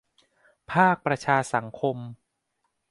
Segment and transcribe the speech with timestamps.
[0.71, 1.97] ภาคประชาสังคม